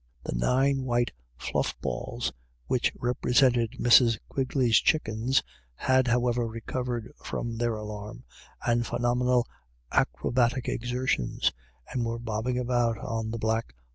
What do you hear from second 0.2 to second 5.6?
The nine white fluff balls which represented Mrs. Quigley's chuckens,